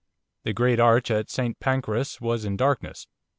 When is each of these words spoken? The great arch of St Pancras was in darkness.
The 0.45 0.53
great 0.53 0.79
arch 0.79 1.11
of 1.11 1.29
St 1.29 1.59
Pancras 1.59 2.19
was 2.19 2.43
in 2.43 2.57
darkness. 2.57 3.05